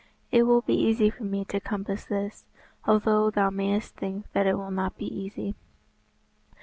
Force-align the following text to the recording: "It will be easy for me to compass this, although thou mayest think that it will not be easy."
"It 0.31 0.47
will 0.47 0.61
be 0.61 0.73
easy 0.73 1.11
for 1.11 1.25
me 1.25 1.45
to 1.45 1.59
compass 1.59 2.05
this, 2.05 2.43
although 2.87 3.29
thou 3.29 3.51
mayest 3.51 3.93
think 3.95 4.25
that 4.31 4.47
it 4.47 4.55
will 4.57 4.71
not 4.71 4.97
be 4.97 5.05
easy." 5.05 5.53